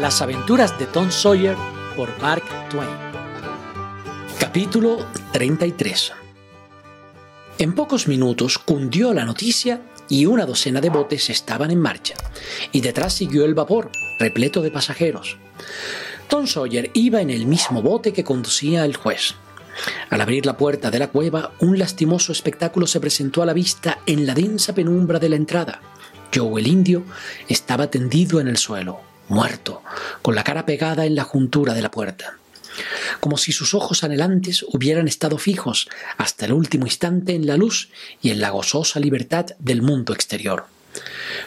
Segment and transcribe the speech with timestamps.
[0.00, 1.54] Las aventuras de Tom Sawyer
[1.94, 2.88] por Mark Twain.
[4.38, 6.12] Capítulo 33.
[7.58, 12.14] En pocos minutos cundió la noticia y una docena de botes estaban en marcha,
[12.72, 15.36] y detrás siguió el vapor, repleto de pasajeros.
[16.28, 19.34] Tom Sawyer iba en el mismo bote que conducía el juez.
[20.08, 23.98] Al abrir la puerta de la cueva, un lastimoso espectáculo se presentó a la vista
[24.06, 25.82] en la densa penumbra de la entrada.
[26.34, 27.04] Joe el indio
[27.48, 29.82] estaba tendido en el suelo, muerto,
[30.22, 32.36] con la cara pegada en la juntura de la puerta,
[33.20, 37.90] como si sus ojos anhelantes hubieran estado fijos hasta el último instante en la luz
[38.20, 40.66] y en la gozosa libertad del mundo exterior.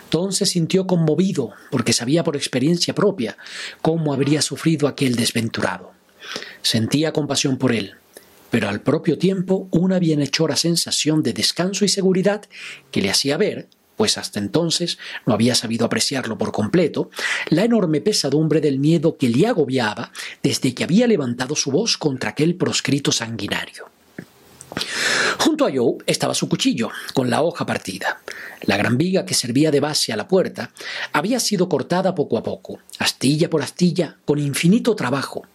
[0.09, 3.37] Tom se sintió conmovido porque sabía por experiencia propia
[3.81, 5.91] cómo habría sufrido aquel desventurado.
[6.61, 7.95] Sentía compasión por él,
[8.49, 12.45] pero al propio tiempo una bienhechora sensación de descanso y seguridad
[12.91, 17.09] que le hacía ver pues hasta entonces no había sabido apreciarlo por completo,
[17.49, 20.11] la enorme pesadumbre del miedo que le agobiaba
[20.41, 23.93] desde que había levantado su voz contra aquel proscrito sanguinario.
[25.37, 28.21] Junto a Joe estaba su cuchillo, con la hoja partida.
[28.61, 30.71] La gran viga que servía de base a la puerta
[31.11, 35.45] había sido cortada poco a poco, astilla por astilla, con infinito trabajo.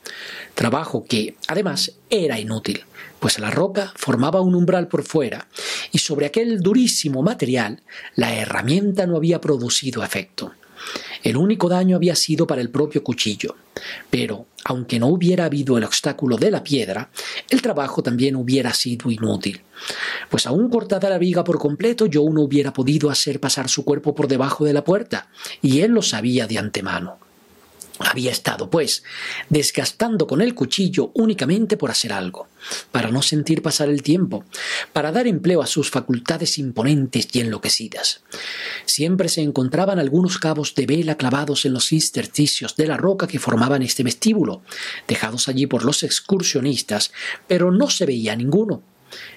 [0.55, 2.85] Trabajo que, además, era inútil,
[3.19, 5.49] pues la roca formaba un umbral por fuera,
[5.93, 7.83] y sobre aquel durísimo material
[8.17, 10.53] la herramienta no había producido efecto.
[11.23, 13.57] El único daño había sido para el propio cuchillo,
[14.11, 17.11] pero, aunque no hubiera habido el obstáculo de la piedra,
[17.51, 19.63] el trabajo también hubiera sido inútil,
[20.31, 24.15] pues aún cortada la viga por completo, yo no hubiera podido hacer pasar su cuerpo
[24.15, 25.29] por debajo de la puerta,
[25.63, 27.19] y él lo sabía de antemano.
[27.99, 29.03] Había estado, pues,
[29.49, 32.49] desgastando con el cuchillo únicamente por hacer algo,
[32.93, 34.45] para no sentir pasar el tiempo,
[34.93, 38.23] para dar empleo a sus facultades imponentes y enloquecidas.
[38.87, 43.39] Siempre se encontraban algunos cabos de vela clavados en los intersticios de la roca que
[43.39, 44.63] formaban este vestíbulo,
[45.07, 47.13] dejados allí por los excursionistas,
[47.47, 48.83] pero no se veía ninguno.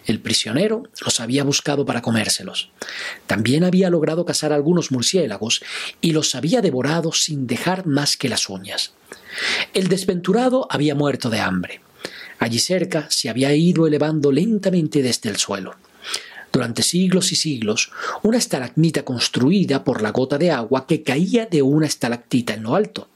[0.06, 2.70] El prisionero los había buscado para comérselos.
[3.28, 5.62] También había logrado cazar algunos murciélagos
[6.02, 8.94] y los había devorado sin dejar más que las uñas.
[9.74, 11.82] El desventurado había muerto de hambre.
[12.40, 15.76] Allí cerca se había ido elevando lentamente desde el suelo.
[16.52, 17.92] Durante siglos y siglos,
[18.24, 22.76] una estalagmita construida por la gota de agua que caía de una estalactita en lo
[22.76, 23.08] alto.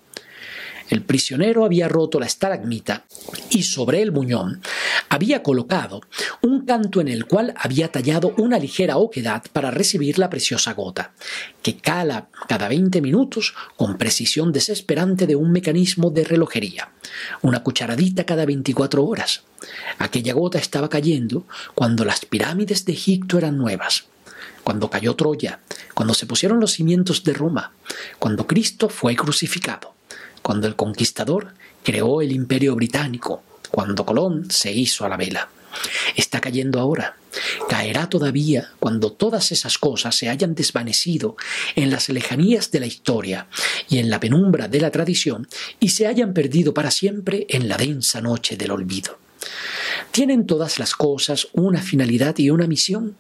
[0.89, 3.05] El prisionero había roto la estalagmita
[3.49, 4.61] y sobre el muñón
[5.09, 6.01] había colocado
[6.41, 11.13] un canto en el cual había tallado una ligera oquedad para recibir la preciosa gota,
[11.63, 16.91] que cala cada veinte minutos con precisión desesperante de un mecanismo de relojería,
[17.41, 19.43] una cucharadita cada veinticuatro horas.
[19.97, 24.05] Aquella gota estaba cayendo cuando las pirámides de Egipto eran nuevas,
[24.63, 25.59] cuando cayó Troya,
[25.95, 27.71] cuando se pusieron los cimientos de Roma,
[28.19, 29.94] cuando Cristo fue crucificado
[30.45, 33.41] cuando el conquistador creó el imperio británico,
[33.71, 35.49] cuando Colón se hizo a la vela.
[36.15, 37.17] Está cayendo ahora.
[37.67, 41.35] Caerá todavía cuando todas esas cosas se hayan desvanecido
[41.75, 43.47] en las lejanías de la historia
[43.89, 45.47] y en la penumbra de la tradición
[45.79, 49.17] y se hayan perdido para siempre en la densa noche del olvido.
[50.11, 53.17] ¿Tienen todas las cosas una finalidad y una misión?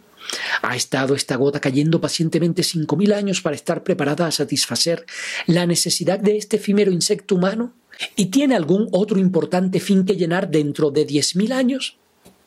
[0.61, 5.05] Ha estado esta gota cayendo pacientemente cinco mil años para estar preparada a satisfacer
[5.45, 7.73] la necesidad de este efímero insecto humano.
[8.15, 11.97] ¿Y tiene algún otro importante fin que llenar dentro de diez mil años?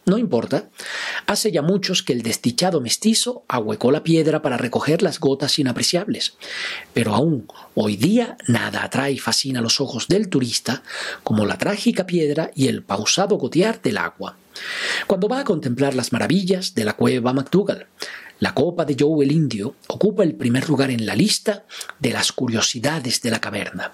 [0.09, 0.71] No importa.
[1.27, 6.39] Hace ya muchos que el desdichado mestizo ahuecó la piedra para recoger las gotas inapreciables.
[6.95, 10.83] Pero aún hoy día nada atrae y fascina los ojos del turista
[11.23, 14.39] como la trágica piedra y el pausado gotear del agua.
[15.07, 17.87] Cuando va a contemplar las maravillas de la cueva MacDougall,
[18.41, 21.65] la copa de Joe el Indio ocupa el primer lugar en la lista
[21.99, 23.93] de las curiosidades de la caverna.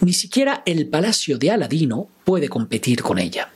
[0.00, 3.50] Ni siquiera el palacio de Aladino puede competir con ella.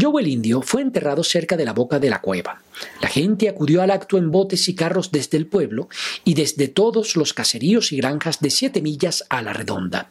[0.00, 2.60] Joe el Indio fue enterrado cerca de la boca de la cueva.
[3.00, 5.88] La gente acudió al acto en botes y carros desde el pueblo
[6.24, 10.10] y desde todos los caseríos y granjas de siete millas a la redonda.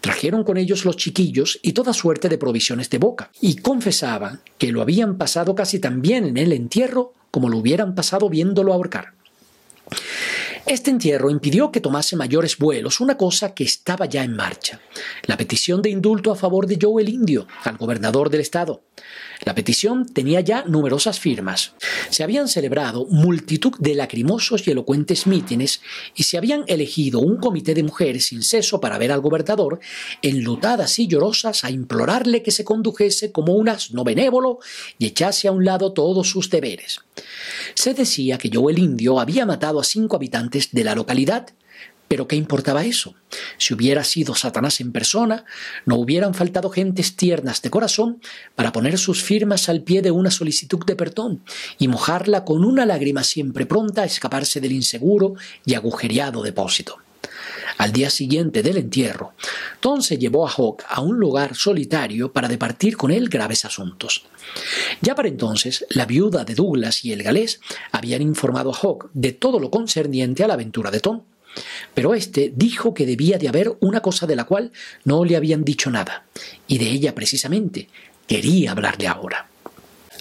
[0.00, 4.72] Trajeron con ellos los chiquillos y toda suerte de provisiones de boca, y confesaban que
[4.72, 9.14] lo habían pasado casi tan bien en el entierro como lo hubieran pasado viéndolo ahorcar.
[10.66, 14.80] Este entierro impidió que tomase mayores vuelos, una cosa que estaba ya en marcha,
[15.24, 18.82] la petición de indulto a favor de Joe el Indio, al gobernador del estado.
[19.44, 21.72] La petición tenía ya numerosas firmas.
[22.10, 25.80] Se habían celebrado multitud de lacrimosos y elocuentes mítines
[26.14, 29.80] y se habían elegido un comité de mujeres sin ceso para ver al gobernador,
[30.20, 34.58] enlutadas y llorosas, a implorarle que se condujese como un asno benévolo
[34.98, 37.00] y echase a un lado todos sus deberes.
[37.74, 41.48] Se decía que Joe el Indio había matado a cinco habitantes de la localidad,
[42.10, 43.14] Pero ¿qué importaba eso?
[43.56, 45.44] Si hubiera sido Satanás en persona,
[45.86, 48.20] no hubieran faltado gentes tiernas de corazón
[48.56, 51.44] para poner sus firmas al pie de una solicitud de perdón
[51.78, 55.34] y mojarla con una lágrima siempre pronta a escaparse del inseguro
[55.64, 56.96] y agujereado depósito.
[57.78, 59.34] Al día siguiente del entierro,
[59.78, 64.24] Tom se llevó a Hawk a un lugar solitario para departir con él graves asuntos.
[65.00, 67.60] Ya para entonces, la viuda de Douglas y el galés
[67.92, 71.22] habían informado a Hawk de todo lo concerniente a la aventura de Tom.
[71.94, 74.72] Pero éste dijo que debía de haber una cosa de la cual
[75.04, 76.24] no le habían dicho nada,
[76.66, 77.88] y de ella precisamente
[78.26, 79.48] quería hablarle ahora.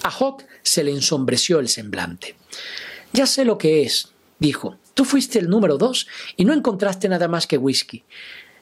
[0.04, 2.36] A Hawk se le ensombreció el semblante.
[3.14, 4.10] Ya sé lo que es,
[4.40, 4.78] dijo.
[4.94, 8.04] Tú fuiste el número dos y no encontraste nada más que whisky.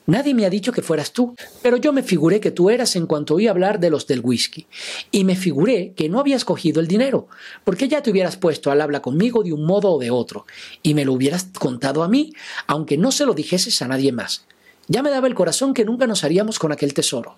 [0.08, 3.08] Nadie me ha dicho que fueras tú, pero yo me figuré que tú eras en
[3.08, 4.66] cuanto oí hablar de los del whisky.
[5.12, 7.28] Y me figuré que no habías cogido el dinero,
[7.66, 10.46] porque ya te hubieras puesto al habla conmigo de un modo o de otro,
[10.82, 12.32] y me lo hubieras contado a mí,
[12.68, 14.46] aunque no se lo dijeses a nadie más.
[14.88, 17.36] Ya me daba el corazón que nunca nos haríamos con aquel tesoro.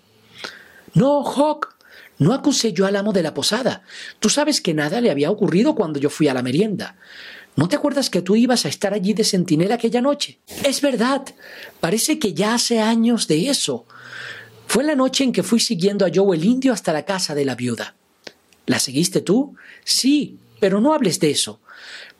[0.94, 1.74] No, Hawk,
[2.18, 3.82] no acusé yo al amo de la posada.
[4.20, 6.96] Tú sabes que nada le había ocurrido cuando yo fui a la merienda.
[7.56, 10.38] ¿No te acuerdas que tú ibas a estar allí de centinela aquella noche?
[10.64, 11.22] Es verdad.
[11.80, 13.86] Parece que ya hace años de eso.
[14.66, 17.44] Fue la noche en que fui siguiendo a Joe el indio hasta la casa de
[17.44, 17.96] la viuda.
[18.66, 19.56] ¿La seguiste tú?
[19.84, 21.60] Sí, pero no hables de eso.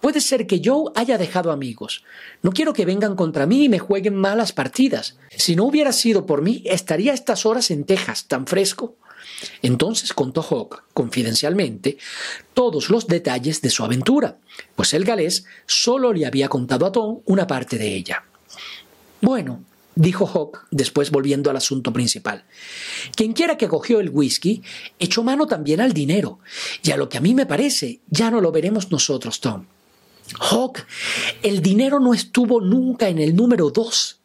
[0.00, 2.04] Puede ser que Joe haya dejado amigos.
[2.42, 5.16] No quiero que vengan contra mí y me jueguen malas partidas.
[5.36, 8.96] Si no hubiera sido por mí, estaría a estas horas en Texas, tan fresco.
[9.62, 11.98] Entonces contó Hawk, confidencialmente,
[12.54, 14.38] todos los detalles de su aventura,
[14.76, 18.24] pues el galés solo le había contado a Tom una parte de ella.
[19.20, 22.44] Bueno, dijo Hawk, después volviendo al asunto principal.
[23.14, 24.62] Quien quiera que cogió el whisky,
[24.98, 26.38] echó mano también al dinero,
[26.82, 29.66] y a lo que a mí me parece, ya no lo veremos nosotros, Tom.
[30.38, 30.78] Hawk,
[31.42, 34.20] el dinero no estuvo nunca en el número dos.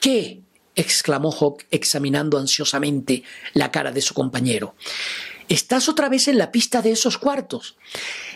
[0.00, 0.42] ¿Qué?
[0.80, 3.22] Exclamó Hawk examinando ansiosamente
[3.54, 4.74] la cara de su compañero.
[5.48, 7.76] Estás otra vez en la pista de esos cuartos.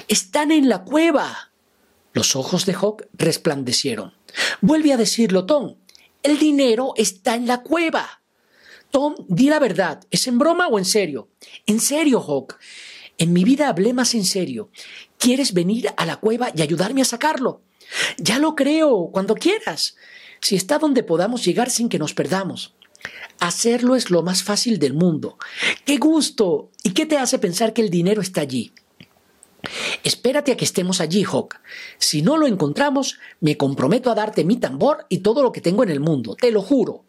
[0.08, 1.52] Están en la cueva.
[2.12, 4.14] Los ojos de Hawk resplandecieron.
[4.60, 5.76] Vuelve a decirlo, Tom.
[6.22, 8.22] El dinero está en la cueva.
[8.90, 10.04] Tom, di la verdad.
[10.10, 11.28] ¿Es en broma o en serio?
[11.66, 12.58] En serio, Hawk.
[13.16, 14.70] En mi vida hablé más en serio.
[15.18, 17.62] ¿Quieres venir a la cueva y ayudarme a sacarlo?
[18.18, 19.96] Ya lo creo, cuando quieras
[20.44, 22.74] si está donde podamos llegar sin que nos perdamos.
[23.40, 25.38] Hacerlo es lo más fácil del mundo.
[25.86, 26.70] ¡Qué gusto!
[26.82, 28.72] ¿Y qué te hace pensar que el dinero está allí?
[30.02, 31.60] Espérate a que estemos allí, Hawk.
[31.96, 35.82] Si no lo encontramos, me comprometo a darte mi tambor y todo lo que tengo
[35.82, 37.04] en el mundo, te lo juro.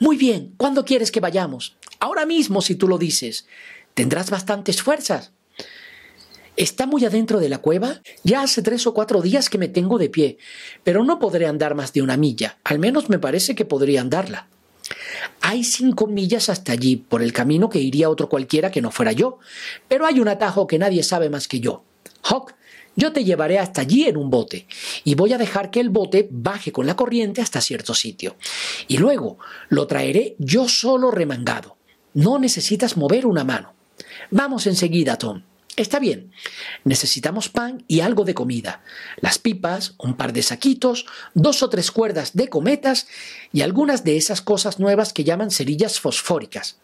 [0.00, 1.76] Muy bien, ¿cuándo quieres que vayamos?
[2.00, 3.46] Ahora mismo, si tú lo dices.
[3.94, 5.30] Tendrás bastantes fuerzas.
[6.56, 8.00] Está muy adentro de la cueva.
[8.22, 10.38] Ya hace tres o cuatro días que me tengo de pie,
[10.84, 12.58] pero no podré andar más de una milla.
[12.62, 14.46] Al menos me parece que podría andarla.
[15.40, 19.12] Hay cinco millas hasta allí, por el camino que iría otro cualquiera que no fuera
[19.12, 19.38] yo,
[19.88, 21.82] pero hay un atajo que nadie sabe más que yo.
[22.22, 22.54] Hawk,
[22.94, 24.66] yo te llevaré hasta allí en un bote,
[25.02, 28.36] y voy a dejar que el bote baje con la corriente hasta cierto sitio.
[28.86, 29.38] Y luego
[29.70, 31.76] lo traeré yo solo remangado.
[32.12, 33.74] No necesitas mover una mano.
[34.30, 35.42] Vamos enseguida, Tom.
[35.76, 36.30] Está bien,
[36.84, 38.84] necesitamos pan y algo de comida,
[39.20, 43.08] las pipas, un par de saquitos, dos o tres cuerdas de cometas
[43.52, 46.78] y algunas de esas cosas nuevas que llaman cerillas fosfóricas.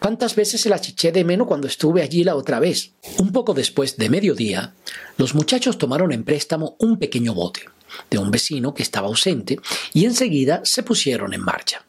[0.00, 2.90] ¿Cuántas veces se las eché de menos cuando estuve allí la otra vez?
[3.18, 4.74] Un poco después de mediodía,
[5.18, 7.62] los muchachos tomaron en préstamo un pequeño bote
[8.10, 9.58] de un vecino que estaba ausente
[9.92, 11.84] y enseguida se pusieron en marcha.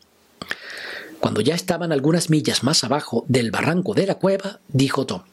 [1.19, 5.24] Cuando ya estaban algunas millas más abajo del barranco de la cueva, dijo Tom,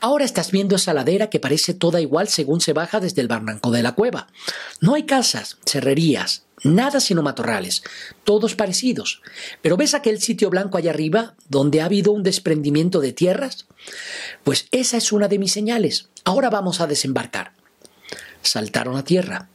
[0.00, 3.70] Ahora estás viendo esa ladera que parece toda igual según se baja desde el barranco
[3.70, 4.28] de la cueva.
[4.80, 7.82] No hay casas, cerrerías, nada sino matorrales,
[8.24, 9.20] todos parecidos.
[9.60, 13.66] Pero ¿ves aquel sitio blanco allá arriba donde ha habido un desprendimiento de tierras?
[14.42, 16.08] Pues esa es una de mis señales.
[16.24, 17.52] Ahora vamos a desembarcar.
[18.42, 19.48] Saltaron a tierra.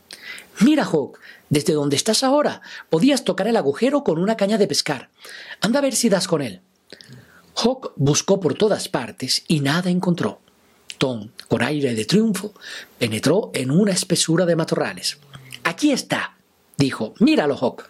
[0.59, 5.09] Mira, Hawk, desde donde estás ahora, podías tocar el agujero con una caña de pescar.
[5.59, 6.61] Anda a ver si das con él.
[7.55, 10.39] Hawk buscó por todas partes y nada encontró.
[10.97, 12.53] Tom, con aire de triunfo,
[12.97, 15.17] penetró en una espesura de matorrales.
[15.63, 16.38] Aquí está,
[16.77, 17.13] dijo.
[17.19, 17.88] Míralo, Hawk.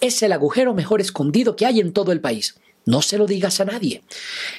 [0.00, 2.58] Es el agujero mejor escondido que hay en todo el país.
[2.86, 4.02] No se lo digas a nadie.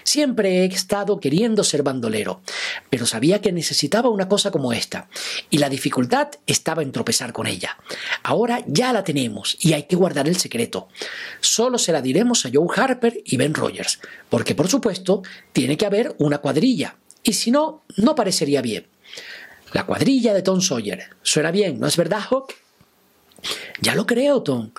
[0.03, 2.41] Siempre he estado queriendo ser bandolero,
[2.89, 5.10] pero sabía que necesitaba una cosa como esta,
[5.50, 7.77] y la dificultad estaba en tropezar con ella.
[8.24, 10.89] Ahora ya la tenemos y hay que guardar el secreto.
[11.39, 15.86] Solo se la diremos a Joe Harper y Ben Rogers, porque por supuesto tiene que
[15.86, 18.88] haber una cuadrilla, y si no, no parecería bien.
[19.72, 21.10] La cuadrilla de Tom Sawyer.
[21.22, 22.53] Suena bien, ¿no es verdad, Hawk?
[23.81, 24.72] Ya lo creo, Tom.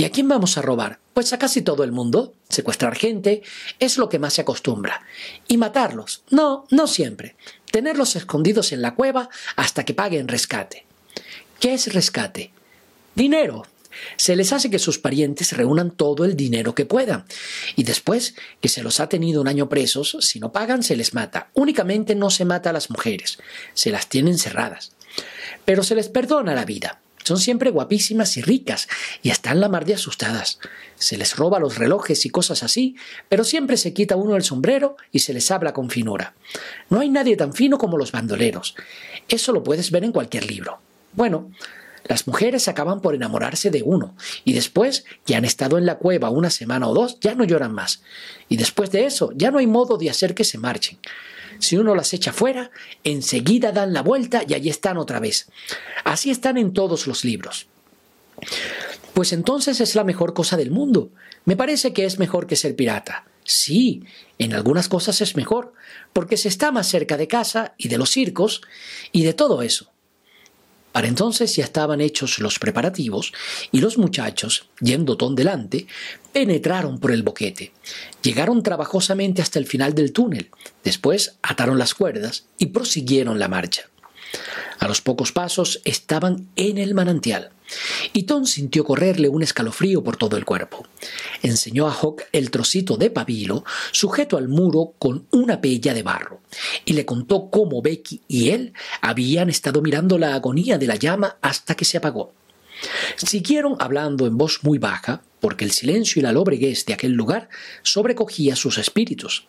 [0.00, 0.98] ¿Y a quién vamos a robar?
[1.12, 2.32] Pues a casi todo el mundo.
[2.48, 3.42] Secuestrar gente
[3.80, 5.02] es lo que más se acostumbra.
[5.46, 6.22] Y matarlos.
[6.30, 7.36] No, no siempre.
[7.70, 10.86] Tenerlos escondidos en la cueva hasta que paguen rescate.
[11.60, 12.50] ¿Qué es rescate?
[13.14, 13.66] Dinero.
[14.16, 17.26] Se les hace que sus parientes reúnan todo el dinero que puedan.
[17.76, 21.12] Y después que se los ha tenido un año presos, si no pagan se les
[21.12, 21.50] mata.
[21.52, 23.38] Únicamente no se mata a las mujeres.
[23.74, 24.92] Se las tienen cerradas.
[25.66, 27.00] Pero se les perdona la vida.
[27.24, 28.88] Son siempre guapísimas y ricas,
[29.22, 30.58] y están la mar de asustadas.
[30.96, 32.96] Se les roba los relojes y cosas así,
[33.28, 36.34] pero siempre se quita uno el sombrero y se les habla con finura.
[36.88, 38.74] No hay nadie tan fino como los bandoleros.
[39.28, 40.80] Eso lo puedes ver en cualquier libro.
[41.12, 41.50] Bueno,
[42.04, 46.30] las mujeres acaban por enamorarse de uno, y después, que han estado en la cueva
[46.30, 48.02] una semana o dos, ya no lloran más.
[48.48, 50.98] Y después de eso, ya no hay modo de hacer que se marchen.
[51.60, 52.70] Si uno las echa fuera,
[53.04, 55.48] enseguida dan la vuelta y allí están otra vez.
[56.04, 57.66] Así están en todos los libros.
[59.14, 61.10] Pues entonces es la mejor cosa del mundo.
[61.44, 63.26] Me parece que es mejor que ser pirata.
[63.44, 64.04] Sí,
[64.38, 65.72] en algunas cosas es mejor,
[66.12, 68.62] porque se está más cerca de casa y de los circos
[69.12, 69.90] y de todo eso.
[70.92, 73.32] Para entonces ya estaban hechos los preparativos
[73.70, 75.86] y los muchachos, yendo ton delante,
[76.32, 77.72] penetraron por el boquete.
[78.22, 80.50] Llegaron trabajosamente hasta el final del túnel,
[80.82, 83.90] después ataron las cuerdas y prosiguieron la marcha.
[84.78, 87.50] A los pocos pasos estaban en el manantial,
[88.12, 90.86] y Tom sintió correrle un escalofrío por todo el cuerpo.
[91.42, 96.40] Enseñó a Hawk el trocito de pabilo sujeto al muro con una pella de barro,
[96.84, 101.36] y le contó cómo Becky y él habían estado mirando la agonía de la llama
[101.42, 102.32] hasta que se apagó.
[103.16, 107.48] Siguieron hablando en voz muy baja, porque el silencio y la lobreguez de aquel lugar
[107.82, 109.46] sobrecogía sus espíritus.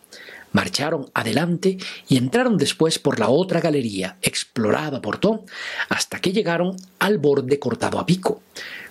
[0.52, 1.78] Marcharon adelante
[2.08, 5.40] y entraron después por la otra galería, explorada por Tom,
[5.88, 8.42] hasta que llegaron al borde cortado a pico.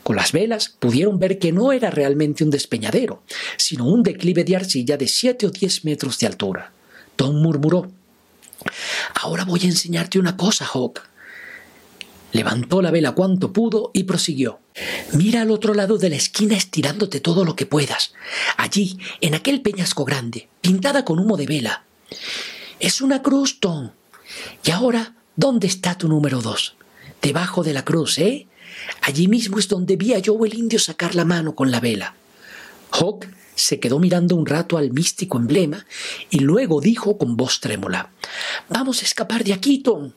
[0.03, 3.23] Con las velas pudieron ver que no era realmente un despeñadero,
[3.57, 6.71] sino un declive de arcilla de siete o diez metros de altura.
[7.15, 7.89] Tom murmuró
[9.21, 11.10] Ahora voy a enseñarte una cosa, Hawk.
[12.31, 14.59] Levantó la vela cuanto pudo y prosiguió.
[15.13, 18.13] Mira al otro lado de la esquina estirándote todo lo que puedas.
[18.57, 21.83] Allí, en aquel peñasco grande, pintada con humo de vela.
[22.79, 23.91] Es una cruz, Tom.
[24.63, 26.75] Y ahora, ¿dónde está tu número dos?
[27.21, 28.47] Debajo de la cruz, ¿eh?
[29.01, 32.15] Allí mismo es donde vi a Joe el indio sacar la mano con la vela.
[32.91, 35.85] Hawk se quedó mirando un rato al místico emblema
[36.29, 38.11] y luego dijo con voz trémula
[38.69, 40.11] Vamos a escapar de aquí, Tom.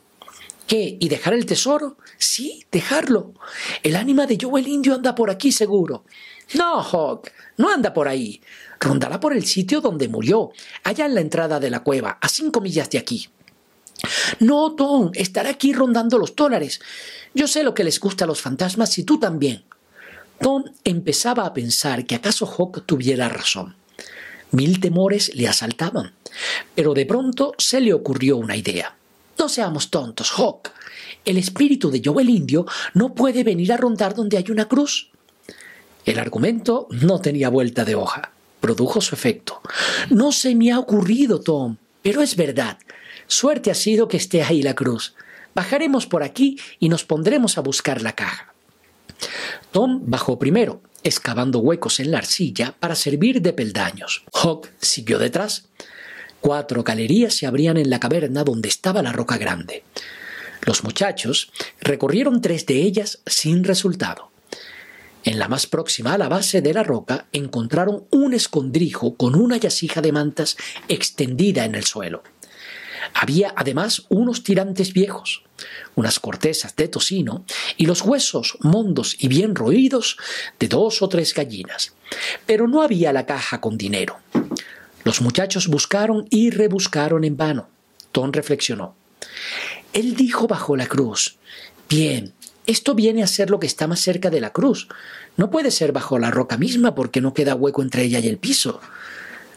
[0.66, 0.96] ¿Qué?
[0.98, 1.98] ¿Y dejar el tesoro?
[2.16, 3.34] Sí, dejarlo.
[3.82, 6.04] El ánima de Joe el indio anda por aquí seguro.
[6.54, 8.40] No, Hawk, no anda por ahí.
[8.80, 10.50] Rondará por el sitio donde murió,
[10.82, 13.28] allá en la entrada de la cueva, a cinco millas de aquí.
[14.40, 16.80] No, Tom, estará aquí rondando los dólares.
[17.34, 19.64] Yo sé lo que les gusta a los fantasmas y tú también.
[20.40, 23.76] Tom empezaba a pensar que acaso Hawk tuviera razón.
[24.50, 26.14] Mil temores le asaltaban,
[26.74, 28.96] pero de pronto se le ocurrió una idea.
[29.38, 30.70] No seamos tontos, Hawk.
[31.24, 35.10] El espíritu de Joe el Indio no puede venir a rondar donde hay una cruz.
[36.04, 38.32] El argumento no tenía vuelta de hoja.
[38.60, 39.60] Produjo su efecto.
[40.10, 42.78] No se me ha ocurrido, Tom, pero es verdad.
[43.26, 45.14] Suerte ha sido que esté ahí la cruz.
[45.54, 48.54] Bajaremos por aquí y nos pondremos a buscar la caja.
[49.70, 54.24] Tom bajó primero, excavando huecos en la arcilla para servir de peldaños.
[54.32, 55.68] Hawk siguió detrás.
[56.44, 59.82] Cuatro galerías se abrían en la caverna donde estaba la roca grande.
[60.60, 64.30] Los muchachos recorrieron tres de ellas sin resultado.
[65.24, 69.56] En la más próxima a la base de la roca encontraron un escondrijo con una
[69.56, 72.22] yasija de mantas extendida en el suelo.
[73.14, 75.44] Había además unos tirantes viejos,
[75.94, 77.46] unas cortezas de tocino
[77.78, 80.18] y los huesos mondos y bien roídos
[80.60, 81.94] de dos o tres gallinas.
[82.44, 84.18] Pero no había la caja con dinero.
[85.04, 87.68] Los muchachos buscaron y rebuscaron en vano.
[88.12, 88.94] Tom reflexionó.
[89.92, 91.36] Él dijo bajo la cruz.
[91.88, 92.32] Bien,
[92.66, 94.88] esto viene a ser lo que está más cerca de la cruz.
[95.36, 98.38] No puede ser bajo la roca misma porque no queda hueco entre ella y el
[98.38, 98.80] piso.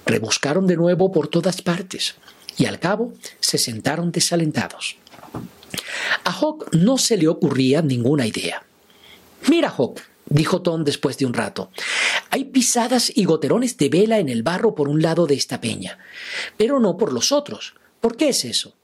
[0.06, 2.16] Rebuscaron de nuevo por todas partes
[2.58, 4.98] y al cabo se sentaron desalentados.
[6.24, 8.64] A Hawk no se le ocurría ninguna idea.
[9.48, 11.72] Mira, Hawk, dijo Tom después de un rato.
[12.30, 16.00] Hay pisadas y goterones de vela en el barro por un lado de esta peña,
[16.58, 17.76] pero no por los otros.
[18.02, 18.76] ¿Por qué es eso?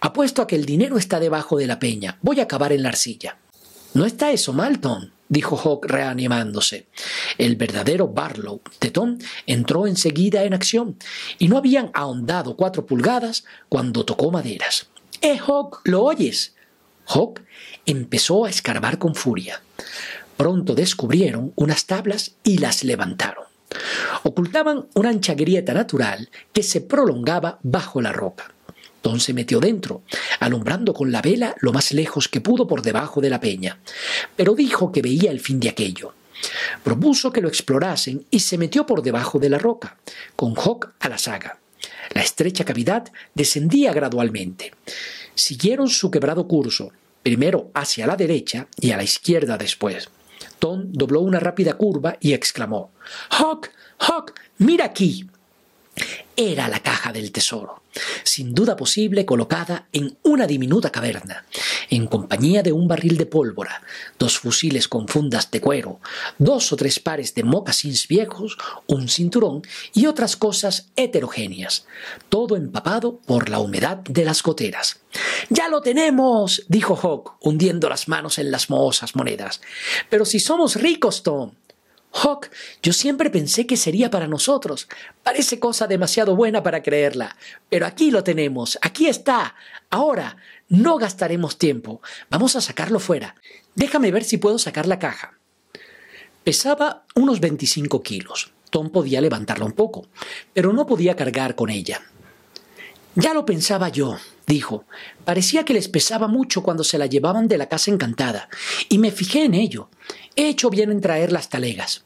[0.00, 2.18] Apuesto a que el dinero está debajo de la peña.
[2.22, 3.38] Voy a acabar en la arcilla.
[3.94, 6.86] No está eso mal, Tom, dijo Hawk reanimándose.
[7.38, 10.96] El verdadero Barlow de Tom entró enseguida en acción,
[11.38, 14.88] y no habían ahondado cuatro pulgadas cuando tocó maderas.
[15.20, 15.80] ¡Eh, Hawk!
[15.84, 16.54] ¿Lo oyes?
[17.06, 17.40] Hawk
[17.86, 19.62] empezó a escarbar con furia.
[20.38, 23.44] Pronto descubrieron unas tablas y las levantaron.
[24.22, 28.54] Ocultaban una ancha grieta natural que se prolongaba bajo la roca.
[29.02, 30.02] Tom se metió dentro,
[30.38, 33.80] alumbrando con la vela lo más lejos que pudo por debajo de la peña,
[34.36, 36.14] pero dijo que veía el fin de aquello.
[36.84, 39.96] Propuso que lo explorasen y se metió por debajo de la roca,
[40.36, 41.58] con Hawk a la saga.
[42.14, 44.72] La estrecha cavidad descendía gradualmente.
[45.34, 46.92] Siguieron su quebrado curso,
[47.24, 50.08] primero hacia la derecha y a la izquierda después.
[50.58, 52.90] Tom dobló una rápida curva y exclamó
[53.30, 55.28] Hawk, Hawk, mira aquí.
[56.36, 57.82] Era la caja del tesoro,
[58.22, 61.44] sin duda posible colocada en una diminuta caverna,
[61.90, 63.82] en compañía de un barril de pólvora,
[64.18, 66.00] dos fusiles con fundas de cuero,
[66.38, 69.62] dos o tres pares de mocasins viejos, un cinturón
[69.92, 71.86] y otras cosas heterogéneas,
[72.28, 75.00] todo empapado por la humedad de las goteras.
[75.50, 76.64] ¡Ya lo tenemos!
[76.68, 79.60] dijo Hawk, hundiendo las manos en las mohosas monedas.
[80.08, 81.52] Pero si somos ricos, Tom.
[82.12, 82.50] Hawk,
[82.82, 84.88] yo siempre pensé que sería para nosotros.
[85.22, 87.36] Parece cosa demasiado buena para creerla.
[87.68, 89.54] Pero aquí lo tenemos, aquí está.
[89.90, 90.36] Ahora,
[90.68, 92.00] no gastaremos tiempo.
[92.30, 93.34] Vamos a sacarlo fuera.
[93.74, 95.38] Déjame ver si puedo sacar la caja.
[96.44, 98.52] Pesaba unos 25 kilos.
[98.70, 100.06] Tom podía levantarla un poco,
[100.52, 102.02] pero no podía cargar con ella.
[103.20, 104.84] Ya lo pensaba yo, dijo.
[105.24, 108.48] Parecía que les pesaba mucho cuando se la llevaban de la casa encantada,
[108.88, 109.88] y me fijé en ello.
[110.36, 112.04] He hecho bien en traer las talegas.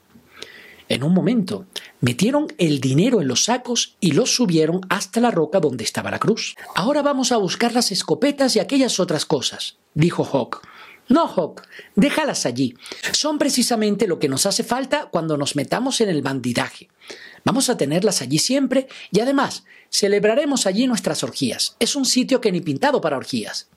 [0.89, 1.67] En un momento,
[2.01, 6.19] metieron el dinero en los sacos y los subieron hasta la roca donde estaba la
[6.19, 6.57] cruz.
[6.75, 10.63] Ahora vamos a buscar las escopetas y aquellas otras cosas, dijo Hawk.
[11.09, 11.61] No, Hawk,
[11.95, 12.75] déjalas allí.
[13.13, 16.89] Son precisamente lo que nos hace falta cuando nos metamos en el bandidaje.
[17.45, 21.77] Vamos a tenerlas allí siempre y además celebraremos allí nuestras orgías.
[21.79, 23.69] Es un sitio que ni pintado para orgías.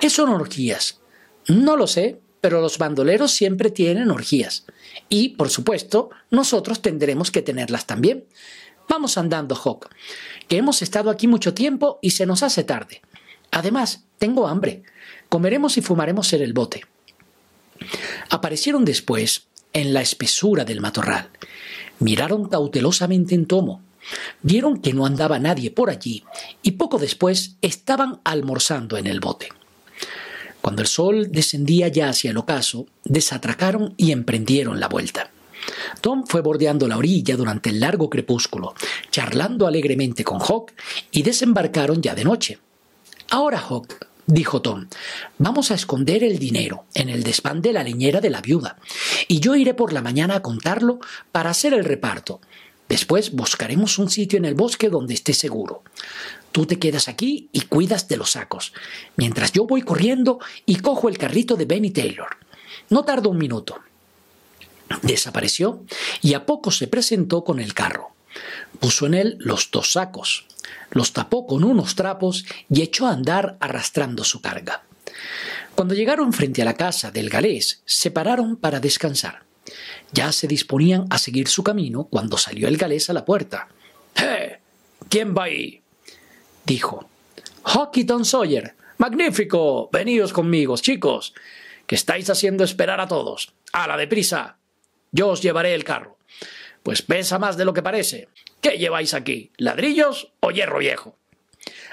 [0.00, 1.00] ¿Qué son orgías?
[1.48, 4.64] No lo sé, pero los bandoleros siempre tienen orgías.
[5.08, 8.24] Y, por supuesto, nosotros tendremos que tenerlas también.
[8.88, 9.88] Vamos andando, Hawk,
[10.48, 13.00] que hemos estado aquí mucho tiempo y se nos hace tarde.
[13.50, 14.82] Además, tengo hambre.
[15.28, 16.84] Comeremos y fumaremos en el bote.
[18.30, 21.30] Aparecieron después en la espesura del matorral.
[21.98, 23.82] Miraron cautelosamente en Tomo.
[24.42, 26.24] Vieron que no andaba nadie por allí
[26.62, 29.48] y poco después estaban almorzando en el bote.
[30.60, 35.30] Cuando el sol descendía ya hacia el ocaso, desatracaron y emprendieron la vuelta.
[36.00, 38.74] Tom fue bordeando la orilla durante el largo crepúsculo,
[39.10, 40.72] charlando alegremente con Hawk,
[41.10, 42.58] y desembarcaron ya de noche.
[43.30, 44.86] Ahora, Hawk, dijo Tom,
[45.38, 48.78] vamos a esconder el dinero en el desván de la leñera de la viuda,
[49.28, 52.40] y yo iré por la mañana a contarlo para hacer el reparto.
[52.88, 55.82] Después buscaremos un sitio en el bosque donde esté seguro.
[56.50, 58.72] Tú te quedas aquí y cuidas de los sacos,
[59.16, 62.36] mientras yo voy corriendo y cojo el carrito de Benny Taylor.
[62.90, 63.78] No tardó un minuto.
[65.02, 65.84] Desapareció
[66.20, 68.12] y a poco se presentó con el carro.
[68.80, 70.46] Puso en él los dos sacos,
[70.92, 74.84] los tapó con unos trapos y echó a andar arrastrando su carga.
[75.74, 79.42] Cuando llegaron frente a la casa del galés, se pararon para descansar.
[80.12, 83.68] Ya se disponían a seguir su camino cuando salió el galés a la puerta.
[84.14, 84.58] ¡Eh!
[85.08, 85.82] ¿Quién va ahí?
[86.64, 87.08] dijo.
[87.64, 88.74] Hawkinton Sawyer.
[88.98, 89.88] Magnífico.
[89.90, 91.34] Veníos conmigo, chicos,
[91.86, 93.52] que estáis haciendo esperar a todos.
[93.72, 94.58] A la deprisa.
[95.10, 96.18] Yo os llevaré el carro.
[96.82, 98.28] Pues pesa más de lo que parece.
[98.62, 99.50] ¿Qué lleváis aquí?
[99.56, 101.18] ¿Ladrillos o hierro viejo?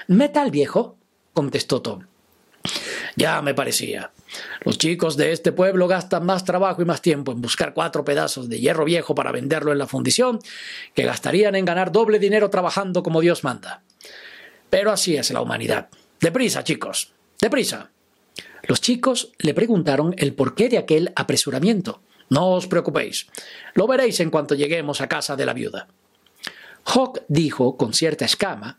[0.06, 0.96] Metal viejo,
[1.34, 2.06] contestó Tom.
[3.16, 4.12] Ya me parecía.
[4.64, 8.48] Los chicos de este pueblo gastan más trabajo y más tiempo en buscar cuatro pedazos
[8.48, 10.38] de hierro viejo para venderlo en la fundición
[10.94, 13.82] que gastarían en ganar doble dinero trabajando como Dios manda.
[14.70, 15.88] Pero así es la humanidad.
[16.20, 17.12] Deprisa, chicos.
[17.40, 17.90] Deprisa.
[18.62, 22.00] Los chicos le preguntaron el porqué de aquel apresuramiento.
[22.28, 23.26] No os preocupéis.
[23.74, 25.88] Lo veréis en cuanto lleguemos a casa de la viuda.
[26.84, 28.78] Hawk dijo con cierta escama,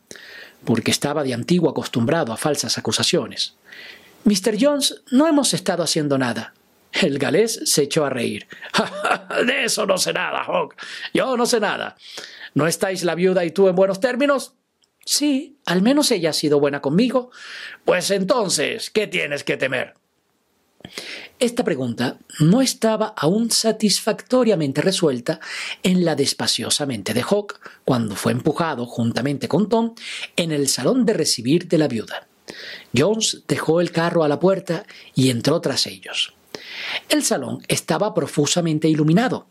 [0.64, 3.54] porque estaba de antiguo acostumbrado a falsas acusaciones.
[4.24, 4.56] Mr.
[4.60, 6.54] Jones, no hemos estado haciendo nada.
[6.92, 8.46] El galés se echó a reír.
[9.46, 10.76] de eso no sé nada, Hawk.
[11.14, 11.96] Yo no sé nada.
[12.54, 14.54] ¿No estáis la viuda y tú en buenos términos?
[15.04, 17.30] Sí, al menos ella ha sido buena conmigo.
[17.84, 19.94] Pues entonces, ¿qué tienes que temer?
[21.42, 25.40] Esta pregunta no estaba aún satisfactoriamente resuelta
[25.82, 29.96] en la despaciosa mente de Hawk cuando fue empujado juntamente con Tom
[30.36, 32.28] en el salón de recibir de la viuda.
[32.96, 36.32] Jones dejó el carro a la puerta y entró tras ellos.
[37.08, 39.48] El salón estaba profusamente iluminado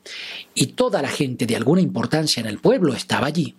[0.56, 3.58] y toda la gente de alguna importancia en el pueblo estaba allí.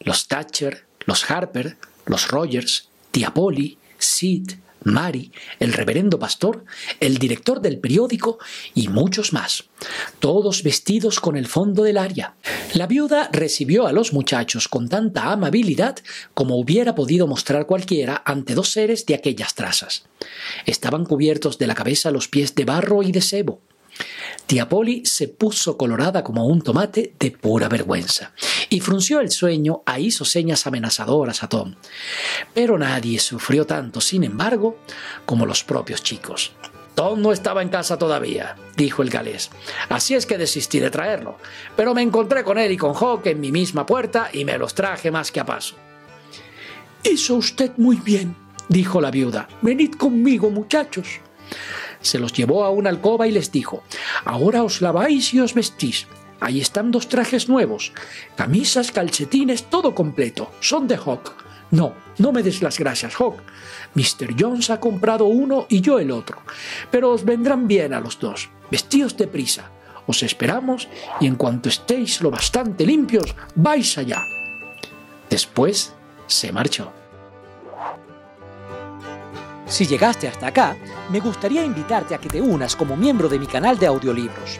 [0.00, 4.50] Los Thatcher, los Harper, los Rogers, tía Polly, Sid,
[4.84, 6.64] Mari, el reverendo pastor,
[7.00, 8.38] el director del periódico
[8.74, 9.64] y muchos más,
[10.18, 12.34] todos vestidos con el fondo del área.
[12.74, 15.98] La viuda recibió a los muchachos con tanta amabilidad
[16.34, 20.04] como hubiera podido mostrar cualquiera ante dos seres de aquellas trazas.
[20.66, 23.60] Estaban cubiertos de la cabeza a los pies de barro y de sebo.
[24.46, 28.32] Tía Polly se puso colorada como un tomate de pura vergüenza
[28.70, 31.74] y frunció el sueño e hizo señas amenazadoras a Tom.
[32.54, 34.78] Pero nadie sufrió tanto, sin embargo,
[35.26, 36.52] como los propios chicos.
[36.94, 39.50] Tom no estaba en casa todavía, dijo el galés.
[39.88, 41.36] Así es que desistí de traerlo.
[41.76, 44.74] Pero me encontré con él y con Hawk en mi misma puerta y me los
[44.74, 45.74] traje más que a paso.
[47.02, 48.36] Hizo usted muy bien,
[48.68, 49.48] dijo la viuda.
[49.62, 51.20] Venid conmigo, muchachos.
[52.00, 53.82] Se los llevó a una alcoba y les dijo,
[54.24, 56.06] Ahora os laváis y os vestís.
[56.40, 57.92] Ahí están dos trajes nuevos,
[58.34, 60.50] camisas, calcetines, todo completo.
[60.60, 61.34] Son de Hawk.
[61.70, 63.42] No, no me des las gracias, Hawk.
[63.94, 64.34] Mr.
[64.38, 66.38] Jones ha comprado uno y yo el otro.
[66.90, 68.48] Pero os vendrán bien a los dos.
[68.70, 69.70] Vestíos deprisa.
[70.06, 70.88] Os esperamos
[71.20, 74.20] y en cuanto estéis lo bastante limpios, vais allá.
[75.28, 75.94] Después
[76.26, 76.92] se marchó.
[79.66, 80.76] Si llegaste hasta acá,
[81.10, 84.58] me gustaría invitarte a que te unas como miembro de mi canal de audiolibros.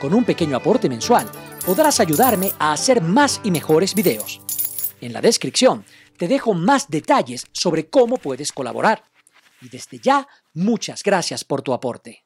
[0.00, 1.30] Con un pequeño aporte mensual,
[1.64, 4.40] podrás ayudarme a hacer más y mejores videos.
[5.00, 5.84] En la descripción
[6.16, 9.04] te dejo más detalles sobre cómo puedes colaborar.
[9.60, 12.23] Y desde ya, muchas gracias por tu aporte.